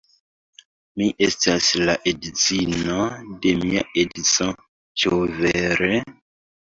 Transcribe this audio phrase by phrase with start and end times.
[1.01, 2.97] Mi estas la edzino
[3.45, 4.49] de mia edzo;
[5.03, 5.93] ĉu vere?